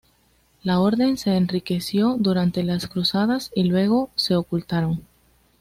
La 0.63 0.79
orden 0.79 1.15
se 1.15 1.35
enriqueció 1.37 2.15
durante 2.17 2.63
las 2.63 2.87
Cruzadas 2.87 3.51
y 3.53 3.65
luego 3.65 4.09
se 4.15 4.35
ocultaron. 4.35 5.03